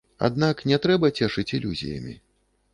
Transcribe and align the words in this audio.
Аднак 0.27 0.63
не 0.71 0.79
трэба 0.85 1.11
цешыць 1.21 1.47
ілюзіямі. 1.61 2.19